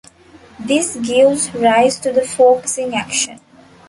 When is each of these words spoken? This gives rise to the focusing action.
This 0.59 0.95
gives 0.95 1.53
rise 1.53 1.99
to 1.99 2.11
the 2.11 2.23
focusing 2.25 2.95
action. 2.95 3.39